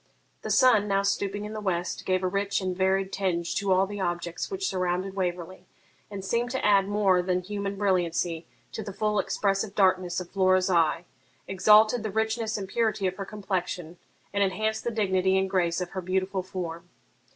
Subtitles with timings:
[0.41, 3.85] The sun, now stooping in the west, gave a rich and varied tinge to all
[3.85, 5.67] the objects which surrounded Waverley,
[6.09, 10.71] and seemed to add more than human brilliancy to the full expressive darkness of Flora's
[10.71, 11.05] eye,
[11.47, 13.99] exalted the richness and purity of her complexion,
[14.33, 16.89] and enhanced the dignity and grace of her beautiful form.